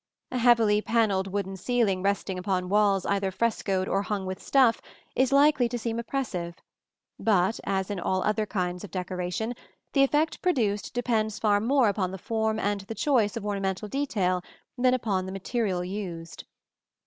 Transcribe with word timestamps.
A 0.31 0.39
heavily 0.39 0.81
panelled 0.81 1.27
wooden 1.27 1.55
ceiling 1.55 2.01
resting 2.01 2.39
upon 2.39 2.69
walls 2.69 3.05
either 3.05 3.29
frescoed 3.29 3.87
or 3.87 4.01
hung 4.01 4.25
with 4.25 4.41
stuff 4.41 4.81
is 5.15 5.31
likely 5.31 5.69
to 5.69 5.77
seem 5.77 5.99
oppressive; 5.99 6.55
but, 7.19 7.59
as 7.65 7.91
in 7.91 7.99
all 7.99 8.23
other 8.23 8.47
kinds 8.47 8.83
of 8.83 8.89
decoration, 8.89 9.53
the 9.93 10.01
effect 10.03 10.41
produced 10.41 10.95
depends 10.95 11.37
far 11.37 11.59
more 11.61 11.87
upon 11.87 12.09
the 12.09 12.17
form 12.17 12.57
and 12.57 12.81
the 12.81 12.95
choice 12.95 13.37
of 13.37 13.45
ornamental 13.45 13.87
detail 13.87 14.43
than 14.75 14.95
upon 14.95 15.27
the 15.27 15.31
material 15.31 15.83
used. 15.85 16.45